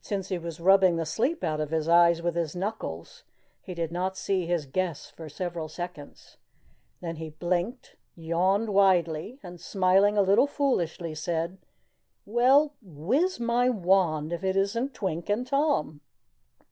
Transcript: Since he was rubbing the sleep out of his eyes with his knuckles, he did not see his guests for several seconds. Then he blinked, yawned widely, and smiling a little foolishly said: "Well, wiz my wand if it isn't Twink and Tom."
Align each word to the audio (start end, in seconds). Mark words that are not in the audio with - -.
Since 0.00 0.30
he 0.30 0.38
was 0.38 0.58
rubbing 0.58 0.96
the 0.96 1.06
sleep 1.06 1.44
out 1.44 1.60
of 1.60 1.70
his 1.70 1.88
eyes 1.88 2.20
with 2.22 2.34
his 2.34 2.56
knuckles, 2.56 3.22
he 3.62 3.72
did 3.72 3.92
not 3.92 4.16
see 4.16 4.44
his 4.44 4.66
guests 4.66 5.10
for 5.10 5.28
several 5.28 5.68
seconds. 5.68 6.38
Then 7.00 7.14
he 7.18 7.30
blinked, 7.30 7.94
yawned 8.16 8.70
widely, 8.70 9.38
and 9.44 9.60
smiling 9.60 10.18
a 10.18 10.22
little 10.22 10.48
foolishly 10.48 11.14
said: 11.14 11.58
"Well, 12.26 12.72
wiz 12.82 13.38
my 13.38 13.68
wand 13.70 14.32
if 14.32 14.42
it 14.42 14.56
isn't 14.56 14.92
Twink 14.92 15.28
and 15.30 15.46
Tom." 15.46 16.00